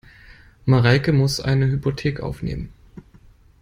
[0.65, 2.73] Mareike muss eine Hypothek aufnehmen.